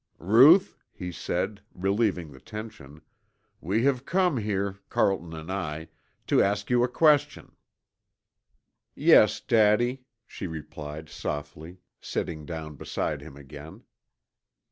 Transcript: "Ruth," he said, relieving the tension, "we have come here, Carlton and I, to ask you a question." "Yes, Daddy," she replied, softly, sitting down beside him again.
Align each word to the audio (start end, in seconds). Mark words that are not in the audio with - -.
"Ruth," 0.17 0.79
he 0.91 1.11
said, 1.11 1.61
relieving 1.75 2.31
the 2.31 2.39
tension, 2.39 3.03
"we 3.59 3.83
have 3.83 4.03
come 4.03 4.37
here, 4.37 4.79
Carlton 4.89 5.31
and 5.35 5.51
I, 5.51 5.89
to 6.25 6.41
ask 6.41 6.71
you 6.71 6.83
a 6.83 6.87
question." 6.87 7.55
"Yes, 8.95 9.39
Daddy," 9.41 10.01
she 10.25 10.47
replied, 10.47 11.07
softly, 11.07 11.77
sitting 12.01 12.47
down 12.47 12.77
beside 12.77 13.21
him 13.21 13.37
again. 13.37 13.83